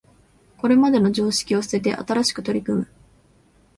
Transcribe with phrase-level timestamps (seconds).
[0.57, 2.87] これまでの常識を捨てて新しく取り組む